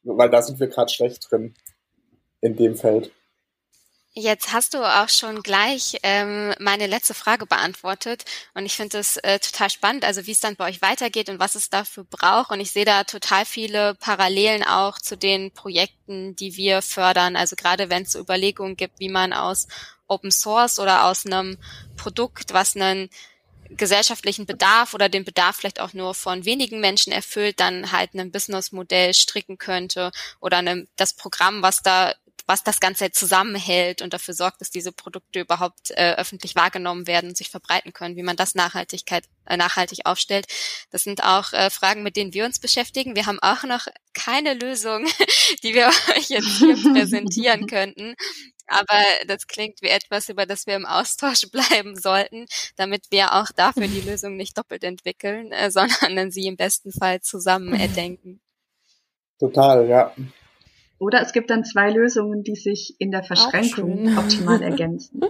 [0.03, 1.55] Weil da sind wir gerade schlecht drin
[2.41, 3.13] in dem Feld.
[4.13, 9.19] Jetzt hast du auch schon gleich ähm, meine letzte Frage beantwortet und ich finde es
[9.19, 12.51] äh, total spannend, also wie es dann bei euch weitergeht und was es dafür braucht
[12.51, 17.55] und ich sehe da total viele Parallelen auch zu den Projekten, die wir fördern, also
[17.55, 19.69] gerade wenn es Überlegungen gibt, wie man aus
[20.09, 21.57] Open Source oder aus einem
[21.97, 23.11] Produkt, was einen
[23.77, 28.33] gesellschaftlichen Bedarf oder den Bedarf vielleicht auch nur von wenigen Menschen erfüllt, dann halt ein
[28.33, 32.15] Businessmodell stricken könnte oder eine, das Programm, was da
[32.51, 37.31] was das Ganze zusammenhält und dafür sorgt, dass diese Produkte überhaupt äh, öffentlich wahrgenommen werden
[37.31, 40.47] und sich verbreiten können, wie man das Nachhaltigkeit, äh, nachhaltig aufstellt.
[40.91, 43.15] Das sind auch äh, Fragen, mit denen wir uns beschäftigen.
[43.15, 45.07] Wir haben auch noch keine Lösung,
[45.63, 48.17] die wir euch jetzt hier präsentieren könnten.
[48.67, 53.53] Aber das klingt wie etwas, über das wir im Austausch bleiben sollten, damit wir auch
[53.55, 58.41] dafür die Lösung nicht doppelt entwickeln, äh, sondern sie im besten Fall zusammen erdenken.
[59.39, 60.13] Total, ja.
[61.01, 65.23] Oder es gibt dann zwei Lösungen, die sich in der Verschränkung optimal ergänzen.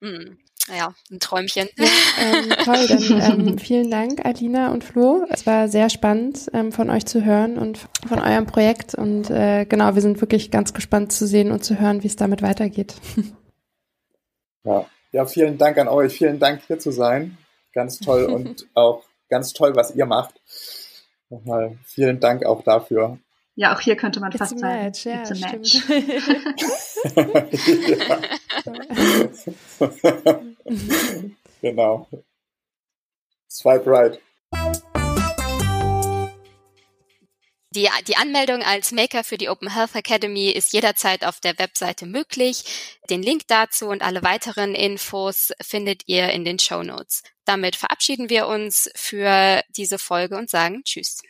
[0.00, 0.38] hm.
[0.68, 1.68] Ja, ein Träumchen.
[1.76, 1.84] Ja,
[2.20, 5.26] ähm, toll, dann ähm, vielen Dank, Alina und Flo.
[5.28, 8.94] Es war sehr spannend, ähm, von euch zu hören und von eurem Projekt.
[8.94, 12.16] Und äh, genau, wir sind wirklich ganz gespannt zu sehen und zu hören, wie es
[12.16, 12.94] damit weitergeht.
[14.64, 14.86] Ja.
[15.10, 16.12] ja, vielen Dank an euch.
[16.12, 17.36] Vielen Dank, hier zu sein.
[17.72, 20.40] Ganz toll und auch ganz toll, was ihr macht.
[21.30, 23.18] Nochmal vielen Dank auch dafür.
[23.54, 24.84] Ja, auch hier könnte man It's fast sagen.
[24.84, 25.82] Match, ja, It's a match.
[31.60, 32.08] genau.
[33.50, 34.18] Swipe right.
[37.74, 42.04] Die, die Anmeldung als Maker für die Open Health Academy ist jederzeit auf der Webseite
[42.04, 42.64] möglich.
[43.08, 47.22] Den Link dazu und alle weiteren Infos findet ihr in den Show Notes.
[47.46, 51.22] Damit verabschieden wir uns für diese Folge und sagen Tschüss.